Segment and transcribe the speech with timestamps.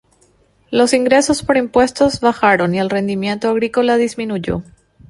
[0.71, 4.63] Los ingresos por impuestos bajaron y el rendimiento agrícola disminuyó".